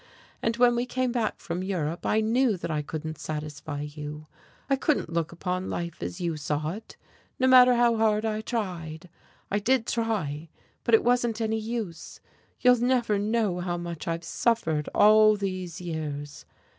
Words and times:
And 0.41 0.57
when 0.57 0.75
we 0.75 0.87
came 0.87 1.11
back 1.11 1.37
from 1.39 1.61
Europe 1.61 2.07
I 2.07 2.21
knew 2.21 2.57
that 2.57 2.71
I 2.71 2.81
couldn't 2.81 3.19
satisfy 3.19 3.81
you, 3.81 4.25
I 4.67 4.75
couldn't 4.75 5.13
look 5.13 5.31
upon 5.31 5.69
life 5.69 6.01
as 6.01 6.19
you 6.19 6.37
saw 6.37 6.71
it, 6.71 6.97
no 7.37 7.45
matter 7.47 7.75
how 7.75 7.97
hard 7.97 8.25
I 8.25 8.41
tried. 8.41 9.09
I 9.51 9.59
did 9.59 9.85
try, 9.85 10.49
but 10.83 10.95
it 10.95 11.03
wasn't 11.03 11.39
any 11.39 11.59
use. 11.59 12.19
You'll 12.59 12.77
never 12.81 13.19
know 13.19 13.59
how 13.59 13.77
much 13.77 14.07
I've 14.07 14.23
suffered 14.23 14.89
all 14.95 15.35
these 15.35 15.79
years. 15.79 16.45